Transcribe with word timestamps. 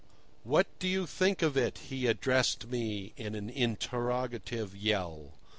"What 0.43 0.65
do 0.79 0.87
you 0.87 1.05
think 1.05 1.43
of 1.43 1.55
it?" 1.55 1.77
he 1.77 2.07
addressed 2.07 2.65
me 2.69 3.13
in 3.17 3.35
an 3.35 3.51
interrogative 3.51 4.75
yell. 4.75 5.33